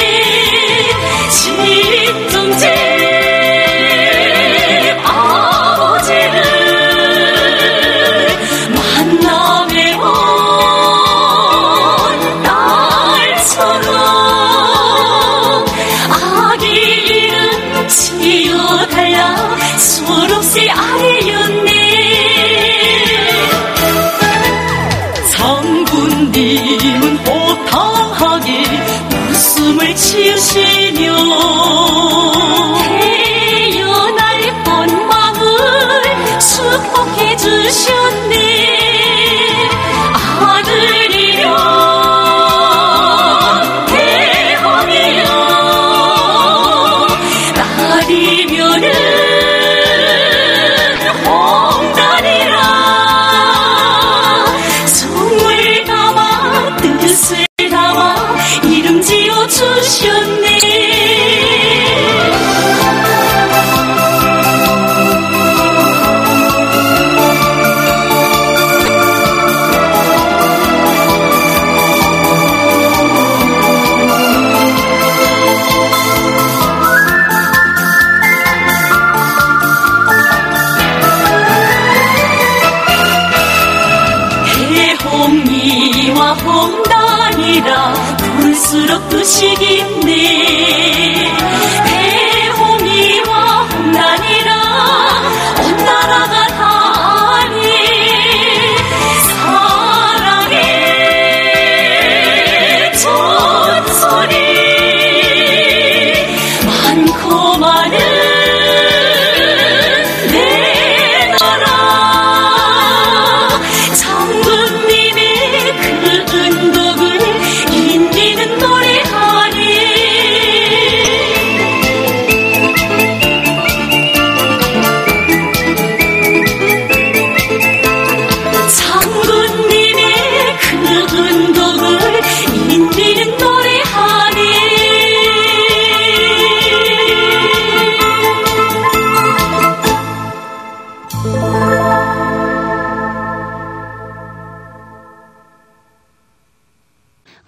뜻이 89.10 89.54
깊네 89.56 90.91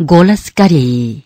Голос 0.04 0.52
Кореи. 0.54 1.24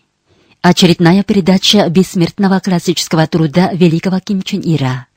Очередная 0.62 1.24
передача 1.24 1.88
бессмертного 1.88 2.60
классического 2.60 3.26
труда 3.26 3.72
великого 3.72 4.20
Ким 4.20 4.40
Чен 4.40 4.62
Ира. 4.64 5.08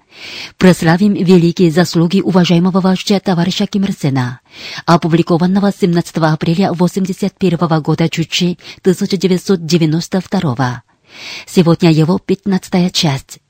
Прославим 0.57 1.13
великие 1.13 1.69
заслуги 1.69 2.21
уважаемого 2.21 2.81
вождя 2.81 3.19
товарища 3.19 3.67
Ким 3.67 3.83
Ир 3.83 3.93
Сена, 3.93 4.39
опубликованного 4.87 5.71
17 5.71 6.17
апреля 6.17 6.71
1981 6.71 7.81
года 7.83 8.09
Чучи 8.09 8.57
1992. 8.79 10.83
Сегодня 11.45 11.91
его 11.91 12.17
15 12.17 12.91
часть. 12.91 13.41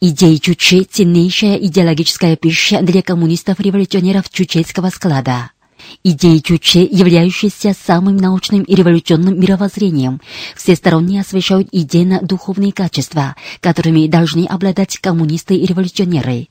Идеи 0.00 0.36
Чучи– 0.36 0.84
ценнейшая 0.88 1.56
идеологическая 1.56 2.36
пища 2.36 2.82
для 2.82 3.02
коммунистов-революционеров 3.02 4.30
чучейского 4.30 4.90
склада. 4.90 5.50
Идеи 6.02 6.38
Чуче, 6.38 6.84
являющиеся 6.84 7.74
самым 7.74 8.16
научным 8.16 8.62
и 8.62 8.74
революционным 8.74 9.38
мировоззрением, 9.38 10.20
всесторонне 10.56 11.20
освещают 11.20 11.68
идейно-духовные 11.72 12.72
качества, 12.72 13.36
которыми 13.60 14.06
должны 14.06 14.44
обладать 14.46 14.98
коммунисты 14.98 15.56
и 15.56 15.66
революционеры. 15.66 16.48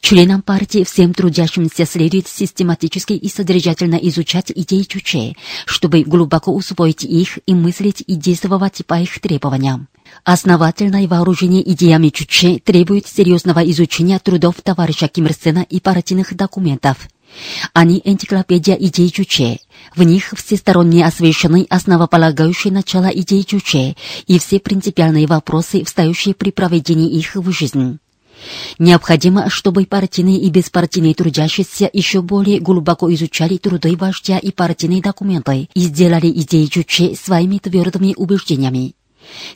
Членам 0.00 0.42
партии 0.42 0.84
всем 0.84 1.14
трудящимся 1.14 1.86
следует 1.86 2.28
систематически 2.28 3.14
и 3.14 3.28
содержательно 3.28 3.96
изучать 3.96 4.52
идеи 4.54 4.82
Чуче, 4.82 5.34
чтобы 5.66 6.02
глубоко 6.02 6.52
усвоить 6.52 7.04
их 7.04 7.38
и 7.46 7.54
мыслить 7.54 8.02
и 8.06 8.14
действовать 8.14 8.84
по 8.86 9.00
их 9.00 9.20
требованиям. 9.20 9.88
Основательное 10.24 11.08
вооружение 11.08 11.68
идеями 11.72 12.10
Чуче 12.10 12.58
требует 12.58 13.06
серьезного 13.06 13.60
изучения 13.70 14.18
трудов 14.18 14.56
товарища 14.62 15.08
Ким 15.08 15.26
Ир 15.26 15.66
и 15.68 15.80
партийных 15.80 16.34
документов. 16.34 17.08
Они 17.72 18.00
энциклопедия 18.04 18.74
идей 18.74 19.10
Чуче. 19.10 19.58
В 19.94 20.02
них 20.02 20.34
всесторонне 20.36 21.04
освещены 21.04 21.66
основополагающие 21.68 22.72
начала 22.72 23.08
идей 23.08 23.44
Чуче 23.44 23.96
и 24.26 24.38
все 24.38 24.60
принципиальные 24.60 25.26
вопросы, 25.26 25.84
встающие 25.84 26.34
при 26.34 26.50
проведении 26.50 27.10
их 27.10 27.34
в 27.34 27.50
жизнь. 27.50 27.98
Необходимо, 28.78 29.48
чтобы 29.48 29.86
партийные 29.86 30.38
и 30.38 30.50
беспартийные 30.50 31.14
трудящиеся 31.14 31.88
еще 31.92 32.20
более 32.20 32.60
глубоко 32.60 33.12
изучали 33.14 33.56
труды 33.56 33.96
вождя 33.96 34.38
и 34.38 34.50
партийные 34.50 35.00
документы 35.00 35.68
и 35.74 35.80
сделали 35.80 36.28
идеи 36.28 36.66
Чуче 36.66 37.14
своими 37.14 37.58
твердыми 37.58 38.14
убеждениями. 38.16 38.94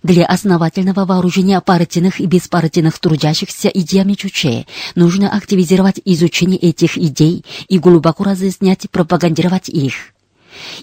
Для 0.03 0.27
основательного 0.27 1.05
вооружения 1.05 1.61
партийных 1.61 2.21
и 2.21 2.27
беспартийных 2.27 2.99
трудящихся 2.99 3.69
идеями 3.69 4.15
Чуче 4.15 4.67
нужно 4.95 5.31
активизировать 5.31 6.01
изучение 6.05 6.59
этих 6.59 6.97
идей 6.97 7.45
и 7.69 7.79
глубоко 7.79 8.25
разъяснять 8.25 8.85
и 8.85 8.89
пропагандировать 8.89 9.69
их. 9.69 9.95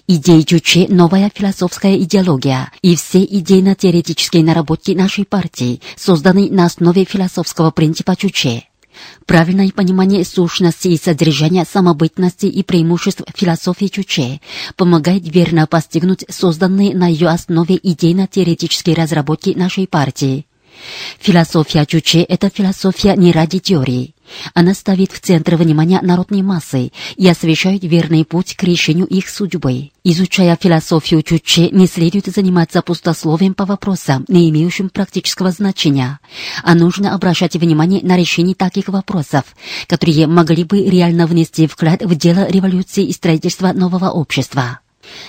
Идеи 0.06 0.42
Чуче– 0.42 0.86
новая 0.88 1.30
философская 1.34 1.96
идеология, 1.98 2.70
и 2.82 2.96
все 2.96 3.22
идейно-теоретические 3.24 4.44
наработки 4.44 4.92
нашей 4.92 5.24
партии 5.24 5.80
созданы 5.96 6.48
на 6.50 6.66
основе 6.66 7.04
философского 7.04 7.70
принципа 7.70 8.16
Чуче. 8.16 8.64
Правильное 9.26 9.70
понимание 9.70 10.24
сущности 10.24 10.88
и 10.88 10.98
содержания 10.98 11.64
самобытности 11.64 12.46
и 12.46 12.62
преимуществ 12.62 13.22
философии 13.34 13.86
Чуче 13.86 14.40
помогает 14.76 15.22
верно 15.26 15.66
постигнуть 15.66 16.24
созданные 16.28 16.94
на 16.96 17.08
ее 17.08 17.28
основе 17.28 17.78
идейно-теоретические 17.82 18.96
разработки 18.96 19.50
нашей 19.50 19.86
партии. 19.86 20.46
Философия 21.20 21.86
Чуче– 21.86 22.22
это 22.28 22.50
философия 22.50 23.14
не 23.16 23.32
ради 23.32 23.58
теории. 23.58 24.15
Она 24.54 24.74
ставит 24.74 25.12
в 25.12 25.20
центр 25.20 25.56
внимания 25.56 26.00
народной 26.02 26.42
массы 26.42 26.92
и 27.16 27.28
освещает 27.28 27.84
верный 27.84 28.24
путь 28.24 28.54
к 28.56 28.62
решению 28.62 29.06
их 29.06 29.28
судьбы. 29.28 29.90
Изучая 30.04 30.56
философию 30.60 31.22
Чуче, 31.22 31.70
не 31.70 31.86
следует 31.86 32.26
заниматься 32.26 32.82
пустословием 32.82 33.54
по 33.54 33.64
вопросам, 33.64 34.24
не 34.28 34.48
имеющим 34.50 34.88
практического 34.88 35.50
значения, 35.50 36.20
а 36.62 36.74
нужно 36.74 37.14
обращать 37.14 37.56
внимание 37.56 38.00
на 38.02 38.16
решение 38.16 38.54
таких 38.54 38.88
вопросов, 38.88 39.44
которые 39.88 40.26
могли 40.26 40.64
бы 40.64 40.84
реально 40.84 41.26
внести 41.26 41.66
вклад 41.66 42.02
в 42.02 42.14
дело 42.14 42.48
революции 42.48 43.04
и 43.04 43.12
строительства 43.12 43.72
нового 43.72 44.10
общества. 44.10 44.80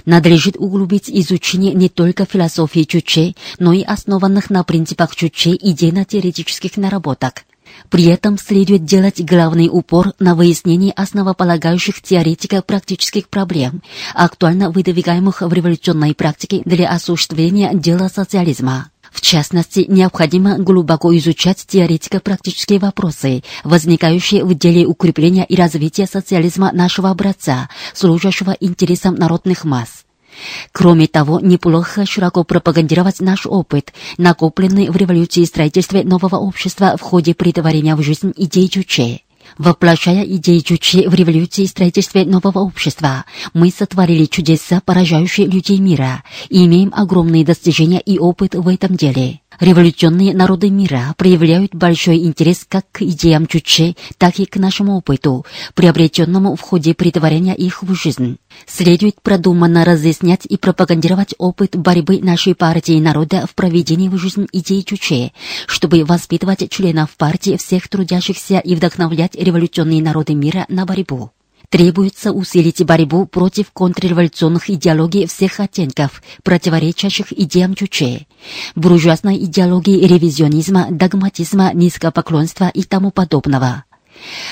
Надлежит 0.06 0.56
углубить 0.58 1.10
изучение 1.10 1.74
не 1.74 1.90
только 1.90 2.26
философии 2.26 2.84
Чуче, 2.84 3.36
но 3.60 3.74
и 3.74 3.84
основанных 3.84 4.50
на 4.50 4.64
принципах 4.64 5.16
Чуче 5.16 5.56
идейно-теоретических 5.56 6.78
наработок. 6.78 7.44
При 7.90 8.06
этом 8.06 8.38
следует 8.38 8.86
делать 8.86 9.24
главный 9.24 9.70
упор 9.72 10.14
на 10.20 10.36
выяснении 10.36 10.94
основополагающих 10.96 12.02
теоретико-практических 12.02 13.30
проблем, 13.30 13.82
актуально 14.14 14.72
выдвигаемых 14.72 15.42
в 15.42 15.54
революционной 15.54 16.14
практике 16.14 16.62
для 16.66 16.90
осуществления 16.90 17.72
дела 17.74 18.10
социализма. 18.10 18.90
В 19.12 19.22
частности, 19.22 19.86
необходимо 19.88 20.58
глубоко 20.58 21.16
изучать 21.18 21.66
теоретико-практические 21.68 22.80
вопросы, 22.80 23.44
возникающие 23.64 24.44
в 24.44 24.54
деле 24.54 24.86
укрепления 24.86 25.46
и 25.46 25.56
развития 25.56 26.06
социализма 26.06 26.72
нашего 26.72 27.10
образца, 27.10 27.70
служащего 27.94 28.56
интересам 28.60 29.16
народных 29.16 29.64
масс. 29.64 30.07
Кроме 30.72 31.08
того, 31.08 31.40
неплохо 31.40 32.06
широко 32.06 32.44
пропагандировать 32.44 33.20
наш 33.20 33.46
опыт, 33.46 33.94
накопленный 34.18 34.90
в 34.90 34.96
революции 34.96 35.42
и 35.42 35.46
строительстве 35.46 36.04
нового 36.04 36.36
общества 36.36 36.96
в 36.98 37.02
ходе 37.02 37.34
притворения 37.34 37.96
в 37.96 38.02
жизнь 38.02 38.34
идей 38.36 38.70
Чуче. 38.70 39.22
Воплощая 39.58 40.24
идеи 40.24 40.60
Чучи 40.60 41.08
в 41.08 41.14
революции 41.14 41.64
и 41.64 41.68
строительстве 41.68 42.26
нового 42.26 42.60
общества, 42.60 43.26
мы 43.54 43.72
сотворили 43.72 44.26
чудеса, 44.26 44.82
поражающие 44.86 45.48
людей 45.48 45.80
мира, 45.80 46.24
и 46.50 46.66
имеем 46.66 46.94
огромные 46.94 47.46
достижения 47.46 48.00
и 48.00 48.20
опыт 48.20 48.56
в 48.56 48.68
этом 48.68 48.96
деле. 48.96 49.40
Революционные 49.60 50.36
народы 50.36 50.70
мира 50.70 51.16
проявляют 51.18 51.74
большой 51.74 52.20
интерес 52.20 52.66
как 52.70 52.86
к 52.92 53.02
идеям 53.02 53.48
Чуче, 53.48 53.96
так 54.20 54.38
и 54.40 54.46
к 54.46 54.58
нашему 54.58 54.98
опыту, 54.98 55.46
приобретенному 55.74 56.56
в 56.56 56.62
ходе 56.62 56.94
притворения 56.94 57.56
их 57.56 57.82
в 57.82 57.94
жизнь. 57.96 58.38
Следует 58.68 59.20
продуманно 59.22 59.84
разъяснять 59.84 60.46
и 60.46 60.58
пропагандировать 60.58 61.34
опыт 61.40 61.76
борьбы 61.76 62.20
нашей 62.20 62.54
партии 62.54 63.00
народа 63.00 63.48
в 63.48 63.56
проведении 63.56 64.10
в 64.10 64.18
жизнь 64.18 64.48
идей 64.52 64.84
Чуче, 64.84 65.32
чтобы 65.66 66.06
воспитывать 66.06 66.70
членов 66.70 67.18
партии 67.18 67.58
всех 67.58 67.88
трудящихся 67.88 68.60
и 68.60 68.76
вдохновлять 68.76 69.36
революционные 69.36 70.04
народы 70.04 70.36
мира 70.36 70.66
на 70.70 70.86
борьбу. 70.86 71.32
Требуется 71.70 72.32
усилить 72.32 72.84
борьбу 72.86 73.26
против 73.26 73.72
контрреволюционных 73.72 74.70
идеологий 74.70 75.28
всех 75.28 75.60
оттенков, 75.60 76.24
противоречащих 76.44 77.34
идеям 77.34 77.76
Чуче, 77.76 78.26
буржуазной 78.76 79.38
идеологии 79.44 80.06
ревизионизма, 80.08 80.88
догматизма, 80.90 81.74
низкопоклонства 81.74 82.70
и 82.70 82.84
тому 82.84 83.12
подобного. 83.12 83.84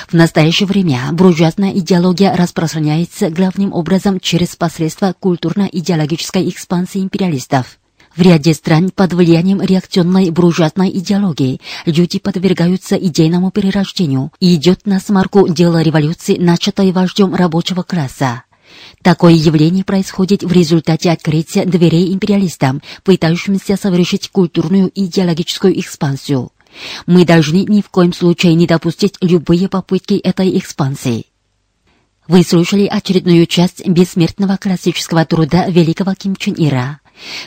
В 0.09 0.13
настоящее 0.13 0.67
время 0.67 1.09
буржуазная 1.13 1.71
идеология 1.71 2.35
распространяется 2.35 3.29
главным 3.29 3.71
образом 3.71 4.19
через 4.19 4.57
посредство 4.57 5.15
культурно-идеологической 5.17 6.49
экспансии 6.49 6.99
империалистов. 7.01 7.79
В 8.15 8.21
ряде 8.21 8.53
стран 8.53 8.91
под 8.91 9.11
влиянием 9.11 9.61
реакционной 9.61 10.29
буржуазной 10.29 10.89
идеологии 10.89 11.59
люди 11.85 12.17
подвергаются 12.17 12.95
идейному 12.95 13.51
перерождению 13.51 14.31
и 14.39 14.55
идет 14.55 14.85
на 14.85 15.01
смарку 15.01 15.49
дело 15.49 15.81
революции, 15.81 16.37
начатой 16.37 16.93
вождем 16.93 17.35
рабочего 17.35 17.83
класса. 17.83 18.43
Такое 19.01 19.33
явление 19.33 19.83
происходит 19.83 20.43
в 20.43 20.51
результате 20.51 21.11
открытия 21.11 21.65
дверей 21.65 22.13
империалистам, 22.13 22.81
пытающимся 23.03 23.75
совершить 23.75 24.29
культурную 24.29 24.89
и 24.89 25.05
идеологическую 25.05 25.77
экспансию. 25.77 26.51
Мы 27.05 27.25
должны 27.25 27.65
ни 27.65 27.81
в 27.81 27.89
коем 27.89 28.13
случае 28.13 28.53
не 28.55 28.65
допустить 28.65 29.15
любые 29.19 29.67
попытки 29.67 30.13
этой 30.15 30.57
экспансии. 30.57 31.25
Вы 32.27 32.43
слушали 32.43 32.85
очередную 32.85 33.45
часть 33.45 33.85
бессмертного 33.85 34.57
классического 34.57 35.25
труда 35.25 35.67
великого 35.67 36.15
Ким 36.15 36.35
Чен 36.35 36.55
Ира. 36.57 36.99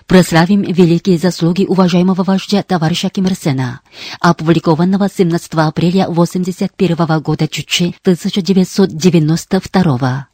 Прославим 0.06 0.62
великие 0.62 1.18
заслуги 1.18 1.64
уважаемого 1.64 2.22
вождя 2.22 2.62
товарища 2.62 3.10
Ким 3.10 3.26
Ир 3.26 3.34
Сена, 3.34 3.80
опубликованного 4.20 5.08
17 5.08 5.54
апреля 5.54 6.08
81 6.08 7.20
года 7.20 7.48
Чучи 7.48 7.94
1992 8.02 10.28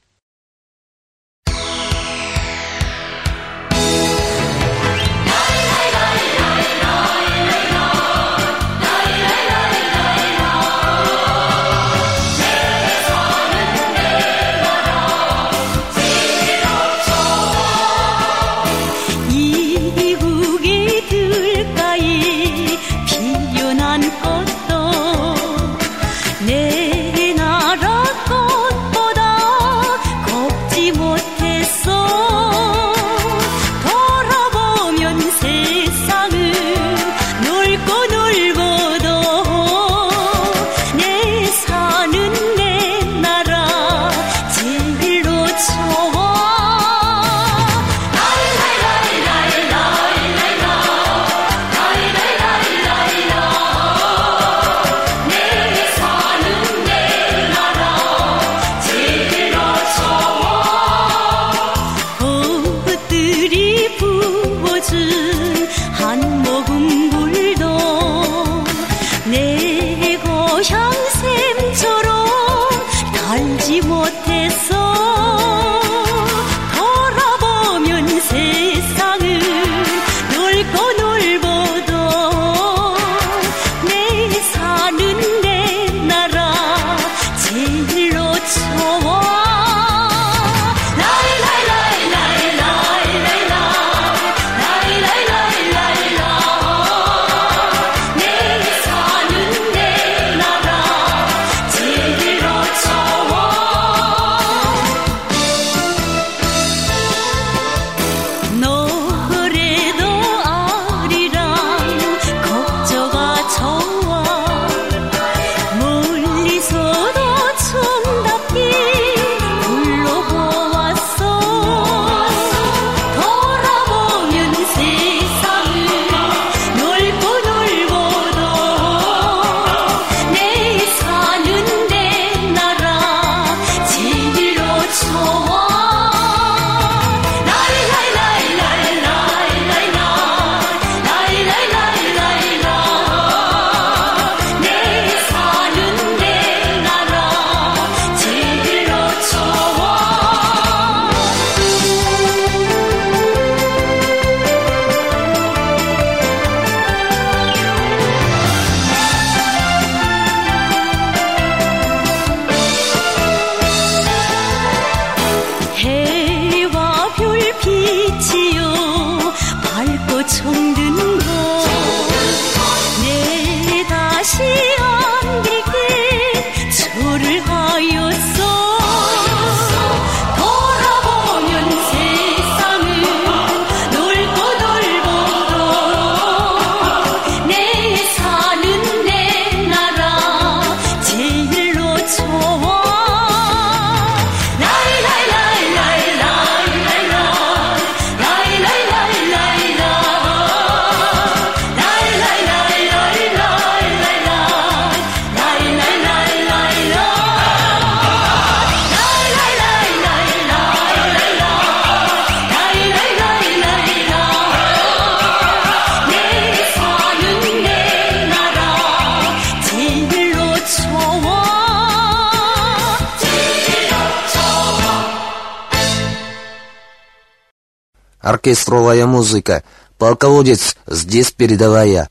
оркестровая 228.45 229.07
музыка. 229.07 229.63
Полководец, 229.97 230.77
здесь 230.87 231.31
передовая. 231.33 232.11